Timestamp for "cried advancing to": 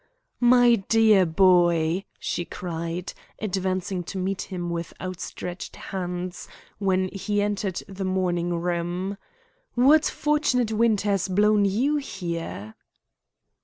2.43-4.17